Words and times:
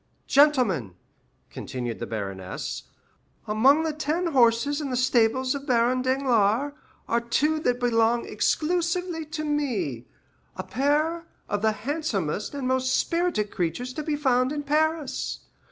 Gentlemen," 0.25 0.95
continued 1.51 1.99
the 1.99 2.07
baroness, 2.07 2.85
"among 3.45 3.83
the 3.83 3.93
ten 3.93 4.25
horses 4.25 4.81
in 4.81 4.89
the 4.89 4.95
stables 4.97 5.53
of 5.53 5.67
Baron 5.67 6.01
Danglars, 6.01 6.73
are 7.07 7.21
two 7.21 7.59
that 7.59 7.79
belong 7.79 8.25
exclusively 8.27 9.25
to 9.25 9.45
me—a 9.45 10.63
pair 10.63 11.27
of 11.47 11.61
the 11.61 11.73
handsomest 11.73 12.55
and 12.55 12.67
most 12.67 12.95
spirited 12.95 13.51
creatures 13.51 13.93
to 13.93 14.01
be 14.01 14.15
found 14.15 14.51
in 14.51 14.63
Paris. 14.63 15.41